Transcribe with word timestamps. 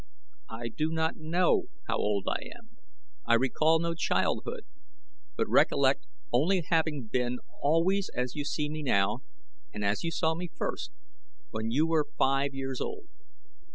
I 0.49 0.69
do 0.69 0.89
not 0.91 1.17
know 1.17 1.65
how 1.87 1.97
old 1.97 2.25
I 2.27 2.39
am. 2.57 2.69
I 3.27 3.35
recall 3.35 3.77
no 3.77 3.93
childhood; 3.93 4.65
but 5.37 5.47
recollect 5.47 6.07
only 6.33 6.61
having 6.61 7.03
been 7.05 7.37
always 7.61 8.09
as 8.15 8.33
you 8.33 8.43
see 8.43 8.67
me 8.67 8.81
now 8.81 9.19
and 9.71 9.85
as 9.85 10.03
you 10.03 10.09
saw 10.09 10.33
me 10.33 10.49
first 10.57 10.89
when 11.51 11.69
you 11.69 11.85
were 11.85 12.07
five 12.17 12.51
years 12.55 12.81
old. 12.81 13.09